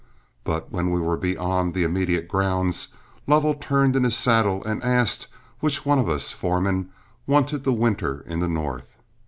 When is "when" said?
0.71-0.89